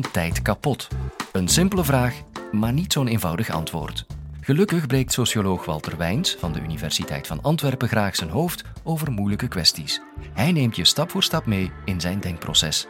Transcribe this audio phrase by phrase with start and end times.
[0.00, 0.88] Tijd kapot?
[1.32, 2.14] Een simpele vraag,
[2.52, 4.06] maar niet zo'n eenvoudig antwoord.
[4.40, 9.48] Gelukkig breekt socioloog Walter Wijns van de Universiteit van Antwerpen graag zijn hoofd over moeilijke
[9.48, 10.00] kwesties.
[10.32, 12.86] Hij neemt je stap voor stap mee in zijn denkproces.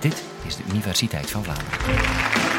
[0.00, 2.53] Dit is de Universiteit van Vlaanderen.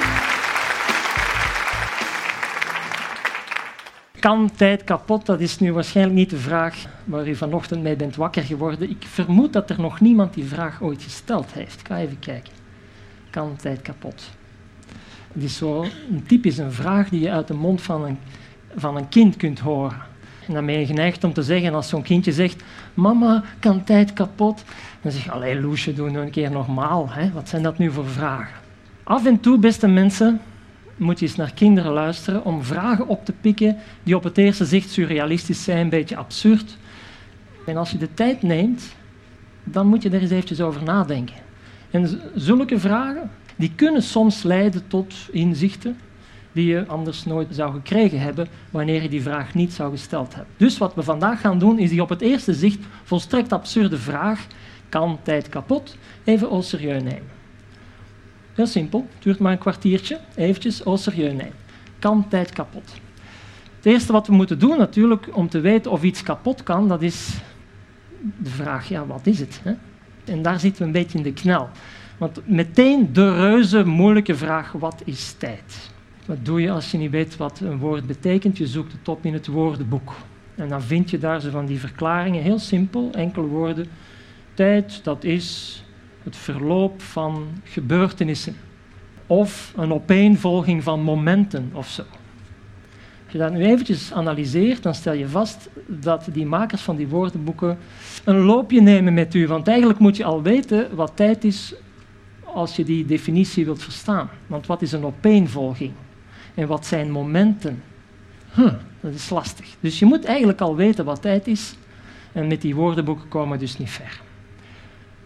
[4.25, 5.25] Kan tijd kapot?
[5.25, 8.89] Dat is nu waarschijnlijk niet de vraag waar u vanochtend mee bent wakker geworden.
[8.89, 11.79] Ik vermoed dat er nog niemand die vraag ooit gesteld heeft.
[11.79, 12.53] Ik ga even kijken.
[13.29, 14.29] Kan tijd kapot?
[15.33, 15.81] Het is zo
[16.11, 18.17] een typisch een vraag die je uit de mond van een,
[18.75, 20.01] van een kind kunt horen.
[20.47, 24.13] En dan ben je geneigd om te zeggen, als zo'n kindje zegt, mama, kan tijd
[24.13, 24.63] kapot?
[25.01, 27.09] Dan zeg je, allee Loesje, doe nu een keer normaal.
[27.09, 27.31] Hè?
[27.31, 28.55] Wat zijn dat nu voor vragen?
[29.03, 30.41] Af en toe, beste mensen,
[30.97, 34.65] moet je eens naar kinderen luisteren om vragen op te pikken die op het eerste
[34.65, 36.77] zicht surrealistisch zijn, een beetje absurd.
[37.65, 38.95] En als je de tijd neemt,
[39.63, 41.35] dan moet je er eens eventjes over nadenken.
[41.91, 45.97] En zulke vragen, die kunnen soms leiden tot inzichten
[46.55, 50.53] die je anders nooit zou gekregen hebben wanneer je die vraag niet zou gesteld hebben.
[50.57, 54.47] Dus wat we vandaag gaan doen, is die op het eerste zicht volstrekt absurde vraag,
[54.89, 57.34] kan tijd kapot, even serieus nemen.
[58.55, 61.53] Heel simpel, het duurt maar een kwartiertje, eventjes serieus nemen.
[61.99, 62.93] Kan tijd kapot?
[63.75, 67.01] Het eerste wat we moeten doen natuurlijk om te weten of iets kapot kan, dat
[67.01, 67.37] is
[68.37, 69.59] de vraag, ja, wat is het?
[69.63, 69.73] Hè?
[70.25, 71.69] En daar zitten we een beetje in de knel.
[72.17, 75.89] Want meteen de reuze moeilijke vraag, wat is tijd?
[76.25, 78.57] Wat doe je als je niet weet wat een woord betekent?
[78.57, 80.13] Je zoekt het op in het woordenboek.
[80.55, 83.87] En dan vind je daar zo van die verklaringen, heel simpel, enkele woorden.
[84.53, 85.83] Tijd, dat is
[86.25, 88.55] het verloop van gebeurtenissen
[89.27, 92.01] of een opeenvolging van momenten of zo.
[93.23, 97.07] Als je dat nu eventjes analyseert, dan stel je vast dat die makers van die
[97.07, 97.77] woordenboeken
[98.23, 99.47] een loopje nemen met u.
[99.47, 101.73] Want eigenlijk moet je al weten wat tijd is
[102.43, 104.29] als je die definitie wilt verstaan.
[104.47, 105.91] Want wat is een opeenvolging?
[106.53, 107.83] En wat zijn momenten?
[108.53, 109.75] Huh, dat is lastig.
[109.79, 111.75] Dus je moet eigenlijk al weten wat tijd is.
[112.31, 114.21] En met die woordenboeken komen we dus niet ver.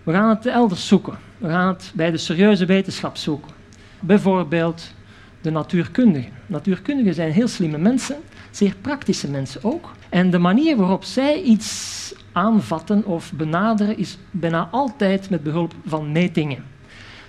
[0.10, 1.18] We gaan het elders zoeken.
[1.38, 3.52] We gaan het bij de serieuze wetenschap zoeken.
[4.00, 4.94] Bijvoorbeeld
[5.42, 6.32] de natuurkundigen.
[6.46, 8.16] Natuurkundigen zijn heel slimme mensen,
[8.52, 9.92] zeer praktische mensen ook.
[10.10, 16.12] En de manier waarop zij iets aanvatten of benaderen is bijna altijd met behulp van
[16.12, 16.64] metingen.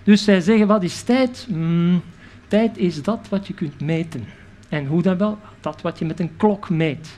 [0.03, 1.47] Dus zij zeggen, wat is tijd?
[1.49, 2.03] Hmm,
[2.49, 4.25] tijd is dat wat je kunt meten.
[4.69, 5.39] En hoe dan wel?
[5.61, 7.09] Dat wat je met een klok meet.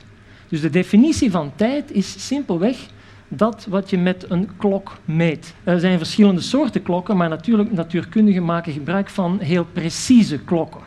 [0.47, 2.77] Dus de definitie van tijd is simpelweg
[3.37, 5.53] dat wat je met een klok meet.
[5.63, 10.81] Er zijn verschillende soorten klokken, maar natuurlijk natuurkundigen maken gebruik van heel precieze klokken.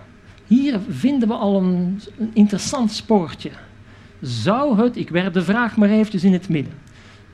[0.46, 2.00] Hier vinden we al een,
[2.32, 3.50] interessant spoortje.
[4.20, 6.72] Zou het, ik werp de vraag maar eventjes in het midden,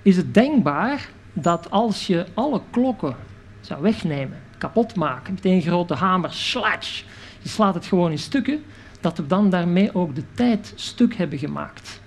[0.03, 3.17] is het denkbaar dat als je alle klokken
[3.61, 7.03] zou wegnemen, kapot maken, met een grote hamer, slash,
[7.43, 8.62] je slaat het gewoon in stukken,
[9.00, 12.02] dat we dan daarmee ook de tijd stuk hebben gemaakt?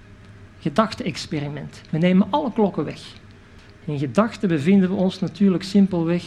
[0.66, 1.82] Gedachte-experiment.
[1.90, 3.02] We nemen alle klokken weg.
[3.86, 6.24] In gedachten bevinden we ons natuurlijk simpelweg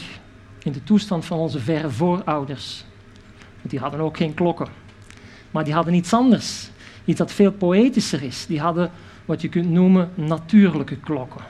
[0.62, 2.84] in de toestand van onze verre voorouders.
[3.62, 4.66] Die hadden ook geen klokken.
[5.50, 6.70] Maar die hadden iets anders.
[7.04, 8.46] Iets dat veel poëtischer is.
[8.46, 8.90] Die hadden
[9.24, 11.44] wat je kunt noemen natuurlijke klokken.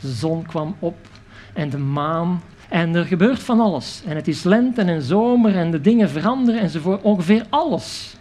[0.00, 0.96] De zon kwam op
[1.54, 2.42] en de maan.
[2.68, 4.02] En er gebeurt van alles.
[4.06, 7.02] En het is lente en zomer en de dingen veranderen enzovoort.
[7.02, 8.16] Ongeveer alles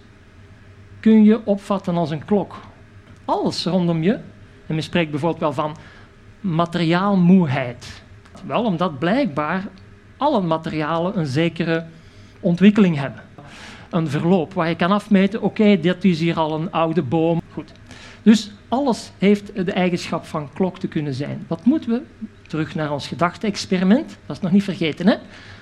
[0.99, 2.69] kun je opvatten als een klok
[3.31, 4.13] alles rondom je.
[4.67, 5.77] En men spreekt bijvoorbeeld wel van
[6.39, 8.01] materiaalmoeheid.
[8.45, 9.67] Wel omdat blijkbaar
[10.17, 11.85] alle materialen een zekere
[12.39, 13.21] ontwikkeling hebben.
[13.89, 17.41] Een verloop waar je kan afmeten, oké, dit is hier al een oude boom.
[17.53, 17.71] Goed.
[18.23, 21.45] Dus alles heeft de eigenschap van klok te kunnen zijn.
[21.47, 22.01] Wat moeten we?
[22.47, 24.17] Terug naar ons gedachte-experiment.
[24.25, 25.15] Dat is nog niet vergeten, hè?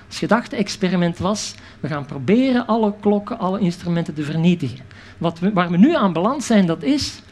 [0.06, 4.84] Het gedachte-experiment was, we gaan proberen alle klokken, alle instrumenten te vernietigen.
[5.18, 7.22] Wat we, waar we nu aan beland zijn, dat is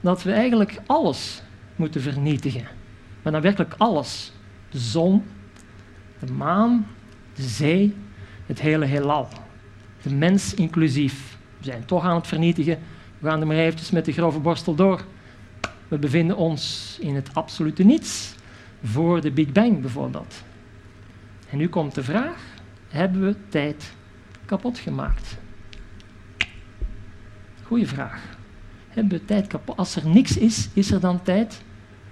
[0.00, 1.42] dat we eigenlijk alles
[1.76, 2.66] moeten vernietigen.
[3.22, 4.32] Maar dan werkelijk alles.
[4.70, 5.24] De zon,
[6.18, 6.86] de maan,
[7.34, 7.94] de zee,
[8.46, 9.28] het hele heelal.
[10.02, 11.38] De mens inclusief.
[11.58, 12.78] We zijn toch aan het vernietigen.
[13.18, 15.04] We gaan er maar eventjes met de grove borstel door.
[15.88, 18.34] We bevinden ons in het absolute niets.
[18.82, 20.42] Voor de Big Bang bijvoorbeeld.
[21.50, 22.44] En nu komt de vraag,
[22.88, 23.92] hebben we tijd
[24.44, 25.36] kapot gemaakt?
[27.62, 28.35] Goeie vraag
[28.96, 29.76] hebben tijd kapot.
[29.76, 31.62] Als er niks is, is er dan tijd?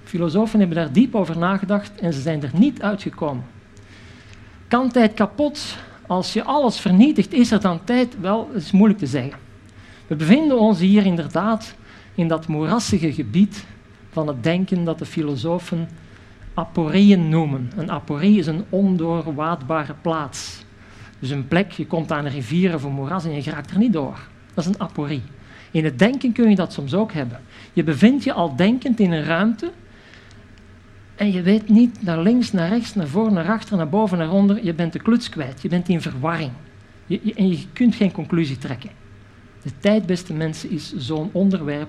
[0.04, 3.44] Filosofen hebben daar diep over nagedacht en ze zijn er niet uitgekomen.
[4.69, 5.76] Kan tijd kapot?
[6.06, 8.20] Als je alles vernietigt, is er dan tijd?
[8.20, 9.38] Wel, het is moeilijk te zeggen.
[10.06, 11.75] We bevinden ons hier inderdaad
[12.14, 13.64] in dat moerassige gebied
[14.10, 15.88] van het denken dat de filosofen
[16.54, 17.70] aporieën noemen.
[17.76, 20.64] Een aporie is een ondoorwaadbare plaats.
[21.19, 23.78] Dus een plek, je komt aan een rivier of een moeras en je raakt er
[23.78, 24.19] niet door.
[24.54, 25.22] Dat is een aporie.
[25.74, 27.40] In het denken kun je dat soms ook hebben.
[27.72, 29.72] Je bevindt je al denkend in een ruimte
[31.14, 34.30] en je weet niet naar links, naar rechts, naar voor, naar achter, naar boven, naar
[34.30, 34.64] onder.
[34.64, 35.62] Je bent de kluts kwijt.
[35.62, 36.50] Je bent in verwarring.
[37.06, 38.90] Je, en je kunt geen conclusie trekken.
[39.62, 41.88] De tijd, beste mensen, is zo'n onderwerp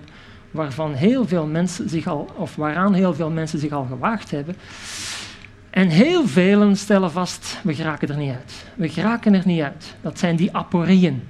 [0.52, 4.56] waarvan heel veel mensen zich al, of waaraan heel veel mensen zich al gewaagd hebben.
[5.70, 8.66] En heel velen stellen vast, we geraken er niet uit.
[8.76, 9.96] We geraken er niet uit.
[10.02, 11.24] Dat zijn die aporieën.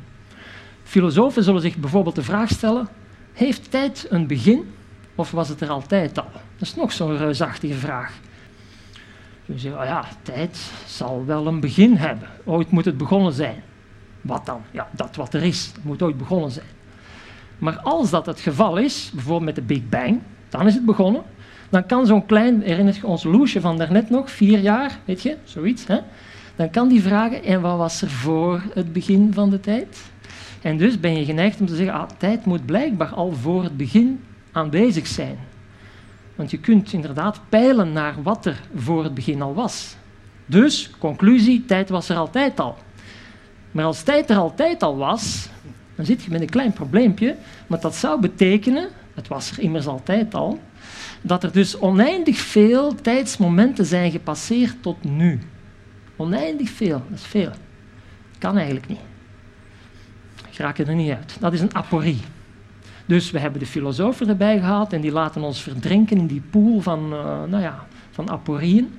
[0.85, 2.87] Filosofen zullen zich bijvoorbeeld de vraag stellen,
[3.33, 4.73] heeft tijd een begin
[5.15, 6.31] of was het er altijd al?
[6.31, 8.13] Dat is nog zo'n reusachtige vraag.
[9.45, 12.27] Je zegt, oh ja, tijd zal wel een begin hebben.
[12.43, 13.63] Ooit moet het begonnen zijn.
[14.21, 14.61] Wat dan?
[14.71, 16.65] Ja, dat wat er is, moet ooit begonnen zijn.
[17.57, 21.23] Maar als dat het geval is, bijvoorbeeld met de Big Bang, dan is het begonnen.
[21.69, 25.38] Dan kan zo'n klein, herinnert je ons Loesje van daarnet nog, vier jaar, weet je,
[25.43, 25.88] zoiets.
[25.88, 25.99] Hè?
[26.55, 30.13] Dan kan die vragen, en wat was er voor het begin van de tijd?
[30.65, 33.77] En dus ben je geneigd om te zeggen, ah, tijd moet blijkbaar al voor het
[33.77, 35.38] begin aanwezig zijn.
[36.35, 39.95] Want je kunt inderdaad peilen naar wat er voor het begin al was.
[40.45, 42.77] Dus, conclusie, tijd was er altijd al.
[43.71, 45.50] Maar als tijd er altijd al was,
[45.95, 47.35] dan zit je met een klein probleempje.
[47.67, 50.59] Want dat zou betekenen, het was er immers altijd al,
[51.21, 55.39] dat er dus oneindig veel tijdsmomenten zijn gepasseerd tot nu.
[56.15, 57.51] Oneindig veel, dat is veel.
[58.38, 59.13] Kan eigenlijk niet.
[60.57, 61.37] Raak er niet uit.
[61.39, 62.19] Dat is een aporie.
[63.05, 66.81] Dus we hebben de filosofen erbij gehaald en die laten ons verdrinken in die pool
[66.81, 68.93] van, uh, nou ja, van aporieën.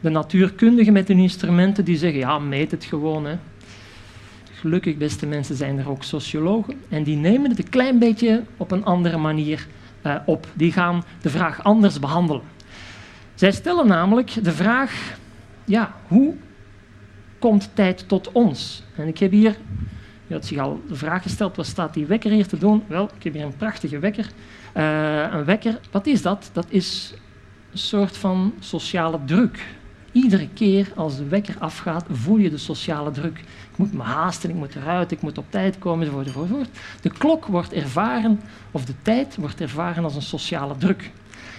[0.00, 3.26] De natuurkundigen met hun instrumenten die zeggen, ja, meet het gewoon.
[3.26, 3.36] Hè.
[4.52, 6.74] Gelukkig, beste mensen, zijn er ook sociologen.
[6.88, 9.66] En die nemen het een klein beetje op een andere manier
[10.06, 10.46] uh, op.
[10.54, 12.42] Die gaan de vraag anders behandelen.
[13.34, 15.18] Zij stellen namelijk de vraag,
[15.64, 16.34] ja, hoe
[17.38, 18.82] komt tijd tot ons?
[18.96, 19.56] En ik heb hier
[20.28, 22.82] je had zich al de vraag gesteld, wat staat die wekker hier te doen?
[22.86, 24.26] Wel, ik heb hier een prachtige wekker.
[24.76, 26.50] Uh, een wekker, wat is dat?
[26.52, 27.14] Dat is
[27.72, 29.66] een soort van sociale druk.
[30.12, 33.38] Iedere keer als de wekker afgaat, voel je de sociale druk.
[33.72, 36.68] Ik moet me haasten, ik moet eruit, ik moet op tijd komen, enzovoort, enzovoort.
[37.00, 38.40] De klok wordt ervaren,
[38.70, 41.10] of de tijd wordt ervaren als een sociale druk.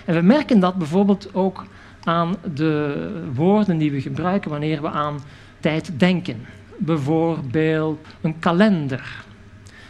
[0.06, 1.66] En we merken dat bijvoorbeeld ook
[2.04, 5.20] aan de woorden die we gebruiken wanneer we aan
[5.60, 6.46] tijd denken
[6.80, 9.26] bijvoorbeeld een kalender.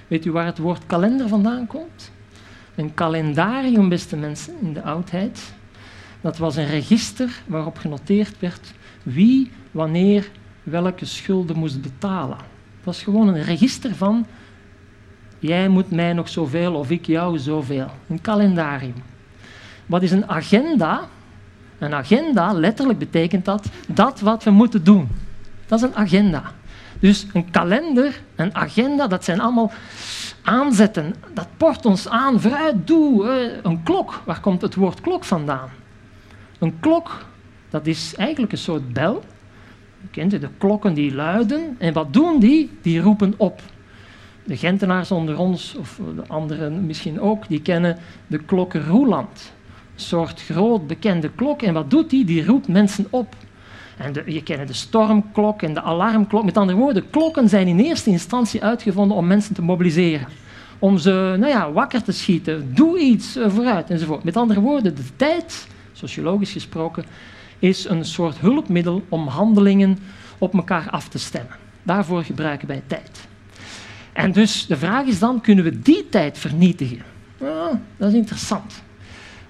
[0.08, 2.12] Weet u waar het woord kalender vandaan komt?
[2.76, 5.54] Een calendarium, beste mensen, in de oudheid.
[6.22, 10.30] Dat was een register waarop genoteerd werd wie, wanneer,
[10.64, 12.38] welke schulden moest betalen.
[12.38, 14.26] Dat was gewoon een register van
[15.40, 17.92] jij moet mij nog zoveel of ik jou zoveel.
[18.08, 19.04] Een calendarium.
[19.86, 21.08] Wat is een agenda?
[21.78, 25.08] Een agenda, letterlijk betekent dat dat wat we moeten doen.
[25.68, 26.44] Dat is een agenda.
[27.00, 29.72] Dus een kalender, een agenda, dat zijn allemaal
[30.44, 31.16] aanzetten.
[31.34, 33.28] Dat port ons aan, vooruit, doe.
[33.64, 35.70] Een klok, waar komt het woord klok vandaan?
[36.60, 37.26] Een klok,
[37.70, 39.24] dat is eigenlijk een soort bel.
[40.12, 41.76] Kent de klokken die luiden.
[41.78, 42.78] En wat doen die?
[42.82, 43.62] Die roepen op.
[44.44, 49.54] De Gentenaars onder ons, of de anderen misschien ook, die kennen de klokken Roeland.
[49.94, 51.62] Een soort groot bekende klok.
[51.62, 52.26] En wat doet die?
[52.26, 53.36] Die roept mensen op.
[54.00, 56.44] En je kent de stormklok en de alarmklok.
[56.46, 60.28] Met andere woorden, klokken zijn in eerste instantie uitgevonden om mensen te mobiliseren.
[60.80, 62.74] Om ze nou ja, wakker te schieten.
[62.74, 64.24] Doe iets uh, vooruit enzovoort.
[64.24, 67.04] Met andere woorden, de tijd, sociologisch gesproken,
[67.60, 69.98] is een soort hulpmiddel om handelingen
[70.38, 71.56] op elkaar af te stemmen.
[71.84, 73.28] Daarvoor gebruiken wij tijd.
[74.14, 77.02] En dus de vraag is dan, kunnen we die tijd vernietigen?
[77.40, 78.84] Nou, dat is interessant.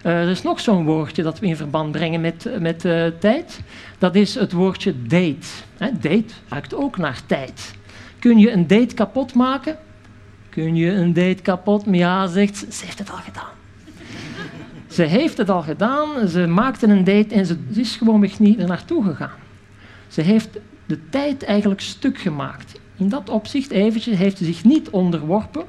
[0.05, 3.59] Uh, er is nog zo'n woordje dat we in verband brengen met, met uh, tijd.
[3.97, 5.47] Dat is het woordje date.
[5.77, 7.73] Date ruikt ook naar tijd.
[8.19, 9.77] Kun je een date kapot maken?
[10.49, 11.83] Kun je een date kapot?
[11.91, 13.51] Ja, zegt ze, ze heeft het al gedaan.
[14.97, 18.67] ze heeft het al gedaan, ze maakte een date en ze is gewoonweg niet er
[18.67, 19.37] naartoe gegaan.
[20.07, 20.49] Ze heeft
[20.85, 22.79] de tijd eigenlijk stuk gemaakt.
[22.97, 25.65] In dat opzicht eventjes heeft ze zich niet onderworpen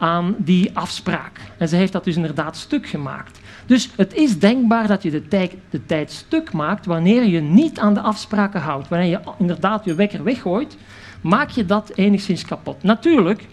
[0.00, 1.40] aan die afspraak.
[1.58, 3.40] En ze heeft dat dus inderdaad stuk gemaakt.
[3.66, 7.78] Dus het is denkbaar dat je de tijd, de tijd stuk maakt wanneer je niet
[7.78, 8.88] aan de afspraken houdt.
[8.88, 10.76] Wanneer je inderdaad je wekker weggooit,
[11.20, 12.82] maak je dat enigszins kapot.
[12.82, 13.46] Natuurlijk,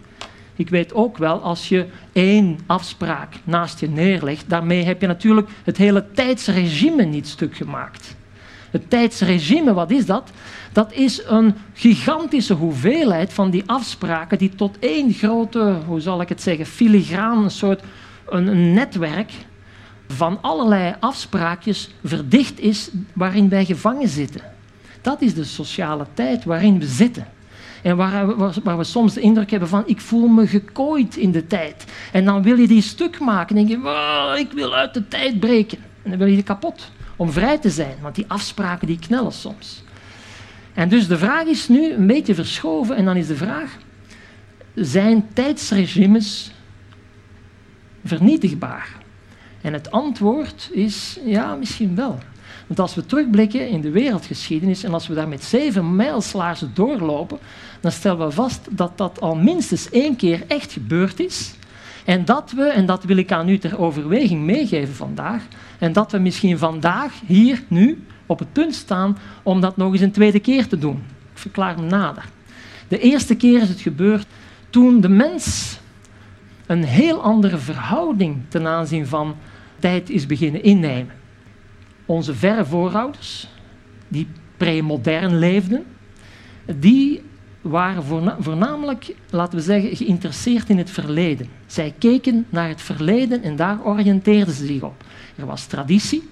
[0.56, 5.50] ik weet ook wel, als je één afspraak naast je neerlegt, daarmee heb je natuurlijk
[5.64, 8.16] het hele tijdsregime niet stuk gemaakt.
[8.72, 10.32] Het tijdsregime, wat is dat?
[10.76, 16.30] Dat is een gigantische hoeveelheid van die afspraken die tot één grote, hoe zal ik
[16.30, 17.82] het zeggen, filigraan, een soort
[18.30, 19.32] een, netwerk
[20.08, 24.42] van allerlei afspraakjes verdicht is waarin wij gevangen zitten.
[25.02, 27.28] Dat is de sociale tijd waarin we zitten.
[27.82, 31.48] En waar, waar, we soms de indruk hebben van, ik voel me gekooid in de
[31.48, 31.86] tijd.
[32.12, 35.40] En dan wil je die stuk maken en denk je, ik wil uit de tijd
[35.40, 35.78] breken.
[36.04, 37.96] En dan wil je die kapot, om vrij te zijn.
[38.02, 39.84] Want die afspraken die knellen soms.
[40.76, 42.96] En dus de vraag is nu een beetje verschoven.
[42.96, 43.78] En dan is de vraag,
[44.74, 46.52] zijn tijdsregimes
[48.04, 48.90] vernietigbaar?
[49.62, 52.18] En het antwoord is, ja, misschien wel.
[52.68, 57.40] Want als we terugblikken in de wereldgeschiedenis en als we daar met zeven mijlslaarzen doorlopen,
[57.80, 61.54] dan stellen we vast dat dat al minstens één keer echt gebeurd is.
[62.06, 65.44] En dat we, en dat wil ik aan u ter overweging meegeven vandaag,
[65.80, 70.02] en dat we misschien vandaag, hier, nu, op het punt staan om dat nog eens
[70.02, 71.04] een tweede keer te doen.
[71.34, 72.26] Ik verklaar me nader.
[72.88, 74.28] De eerste keer is het gebeurd
[74.70, 75.78] toen de mens
[76.66, 79.36] een heel andere verhouding ten aanzien van
[79.80, 81.14] tijd is beginnen innemen.
[82.06, 83.48] Onze verre voorouders,
[84.08, 84.28] die
[84.58, 85.86] premodern leefden,
[86.66, 87.22] die
[87.62, 88.04] waren
[88.40, 91.48] voornamelijk, laten we zeggen, geïnteresseerd in het verleden.
[91.66, 95.04] Zij keken naar het verleden en daar oriënteerden ze zich op.
[95.36, 96.30] Er was traditie.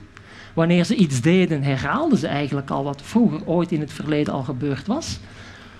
[0.54, 4.44] Wanneer ze iets deden, herhaalden ze eigenlijk al wat vroeger ooit in het verleden al
[4.44, 5.20] gebeurd was.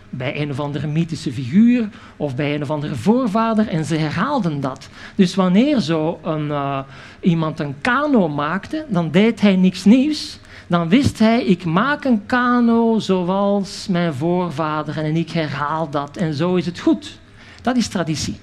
[0.10, 4.62] Bij een of andere mythische figuur of bij een of andere voorvader en ze herhaalden
[4.62, 4.90] dat.
[5.16, 6.80] Dus wanneer zo een, uh,
[7.22, 12.26] iemand een kano maakte, dan deed hij niks nieuws, dan wist hij, ik maak een
[12.26, 17.20] kano zoals mijn voorvader en ik herhaal dat en zo is het goed.
[17.62, 18.40] Dat is traditie.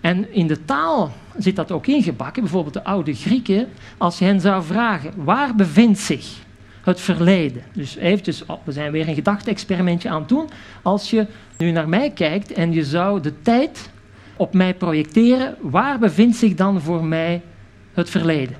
[0.00, 2.42] En in de taal zit dat ook ingebakken.
[2.42, 6.36] Bijvoorbeeld de oude Grieken, als je hen zou vragen, waar bevindt zich
[6.80, 7.62] het verleden?
[7.72, 10.48] Dus eventjes, oh, we zijn weer een gedachte-experimentje aan het doen.
[10.82, 11.26] Als je
[11.58, 13.90] nu naar mij kijkt en je zou de tijd
[14.36, 17.42] op mij projecteren, waar bevindt zich dan voor mij
[17.92, 18.56] het verleden?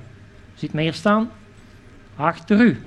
[0.55, 1.29] Ziet mij hier staan,
[2.15, 2.77] achter u.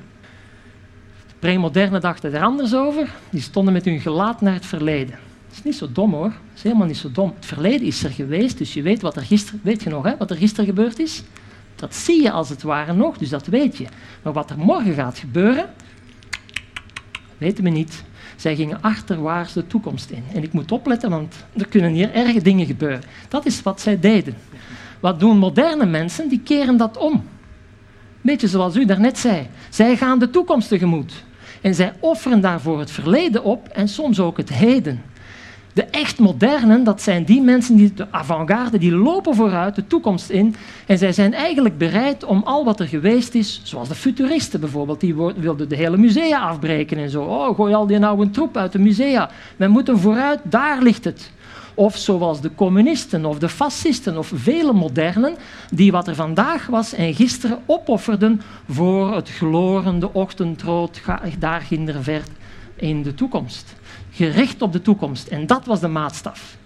[1.27, 3.09] De premoderne dachten er anders over.
[3.31, 5.32] Die stonden met hun gelaat naar het verleden.
[5.53, 6.33] Dat is niet zo dom hoor.
[6.55, 7.33] Is helemaal niet zo dom.
[7.37, 10.17] Het verleden is er geweest, dus je weet wat er gisteren, weet je nog, hè,
[10.17, 11.23] wat er gisteren gebeurd is?
[11.77, 13.87] Dat zie je als het ware nog, dus dat weet je.
[14.23, 15.71] Maar wat er morgen gaat gebeuren,
[17.39, 18.05] weten we niet.
[18.37, 20.25] Zij gingen achterwaarts de toekomst in.
[20.35, 23.03] En ik moet opletten, want er kunnen hier erge dingen gebeuren.
[23.29, 24.37] Dat is wat zij deden.
[25.01, 26.29] Wat doen moderne mensen?
[26.29, 27.29] Die keren dat om.
[28.21, 29.49] Beetje zoals u daarnet zei.
[29.71, 31.25] Zij gaan de toekomst tegemoet.
[31.61, 35.03] En zij offeren daarvoor het verleden op en soms ook het heden.
[35.73, 40.31] De echt modernen, dat zijn die mensen, die, de avant-garde, die lopen vooruit de toekomst
[40.31, 40.55] in.
[40.87, 45.01] En zij zijn eigenlijk bereid om al wat er geweest is, zoals de futuristen bijvoorbeeld,
[45.01, 47.23] die wilden de hele musea afbreken en zo.
[47.23, 49.31] Oh, gooi al die oude troep uit de musea.
[49.57, 51.31] We moeten vooruit, daar ligt het.
[51.75, 55.35] Of zoals de communisten of de fascisten of vele modernen,
[55.71, 61.01] die wat er vandaag was en gisteren opofferden voor het glorende ochtendrood
[61.39, 62.23] daar ginder ver
[62.77, 63.75] in de toekomst.
[64.23, 65.27] Gericht op de toekomst.
[65.29, 66.57] En dat was de maatstaf.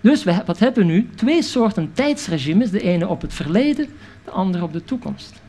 [0.00, 1.10] Dus we, wat hebben we nu?
[1.14, 2.70] Twee soorten tijdsregimes.
[2.70, 3.88] De ene op het verleden,
[4.24, 5.40] de andere op de toekomst.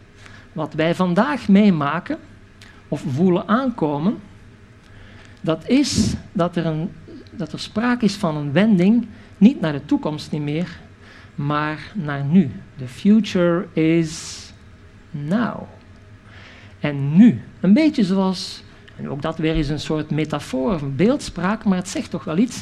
[0.53, 2.17] Wat wij vandaag meemaken
[2.87, 4.17] of voelen aankomen,
[5.41, 6.89] dat is dat er een
[7.39, 10.79] dat er sprake is van een wending, niet naar de toekomst niet meer,
[11.35, 12.51] maar naar nu.
[12.77, 14.43] The future is
[15.11, 15.61] now.
[16.79, 18.63] En nu, een beetje zoals,
[19.07, 22.61] ook dat weer is een soort metafoor een beeldspraak, maar het zegt toch wel iets.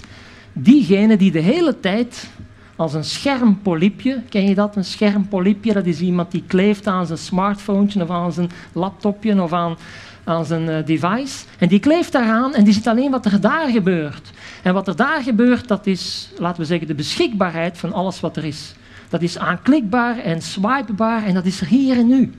[0.54, 2.30] Diegene die de hele tijd
[2.78, 4.76] als een schermpolypje, ken je dat?
[4.76, 9.54] Een schermpolypje, dat is iemand die kleeft aan zijn smartphone of aan zijn laptopje of
[9.54, 9.78] aan,
[10.24, 11.46] aan zijn eh, device.
[11.60, 14.32] En die kleeft daaraan en die ziet alleen wat er daar gebeurt.
[14.64, 18.38] En wat er daar gebeurt, dat is, laten we zeggen, de beschikbaarheid van alles wat
[18.38, 18.76] er is.
[19.10, 22.34] Dat is aanklikbaar en swipebaar en dat is er hier en nu.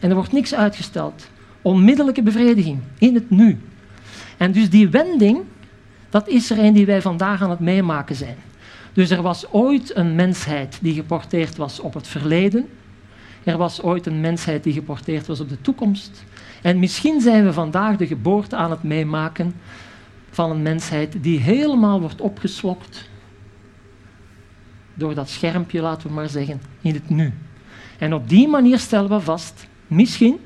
[0.00, 1.28] En er wordt niks uitgesteld.
[1.62, 3.58] Onmiddellijke bevrediging in het nu.
[4.36, 5.40] En dus die wending,
[6.10, 8.36] dat is er een die wij vandaag aan het meemaken zijn.
[8.92, 12.68] Dus er was ooit een mensheid die geporteerd was op het verleden.
[13.44, 16.24] Er was ooit een mensheid die geporteerd was op de toekomst.
[16.62, 19.54] En misschien zijn we vandaag de geboorte aan het meemaken
[20.30, 23.10] van een mensheid die helemaal wordt opgeslokt
[24.94, 27.32] door dat schermpje, laten we maar zeggen, in het nu.
[27.98, 30.38] En op die manier stellen we vast, misschien,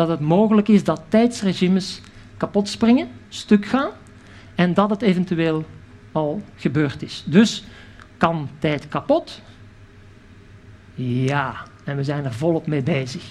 [0.00, 2.00] dat het mogelijk is dat tijdsregimes
[2.36, 3.90] kapot springen, stuk gaan,
[4.54, 5.64] en dat het eventueel
[6.12, 7.24] al gebeurd is.
[7.26, 7.64] Dus
[8.16, 9.40] kan tijd kapot?
[10.94, 13.22] Ja, en we zijn er volop mee bezig.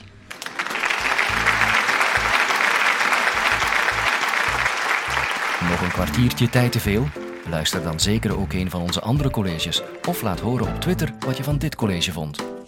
[5.69, 7.07] Nog een kwartiertje tijd te veel?
[7.49, 11.37] Luister dan zeker ook een van onze andere colleges of laat horen op Twitter wat
[11.37, 12.58] je van dit college vond.